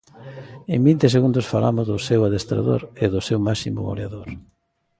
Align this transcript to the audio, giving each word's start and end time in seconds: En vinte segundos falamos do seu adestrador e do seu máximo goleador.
En 0.75 0.81
vinte 0.87 1.07
segundos 1.15 1.49
falamos 1.53 1.85
do 1.91 1.97
seu 2.07 2.19
adestrador 2.23 2.81
e 3.03 3.05
do 3.13 3.21
seu 3.27 3.39
máximo 3.47 3.79
goleador. 3.87 4.27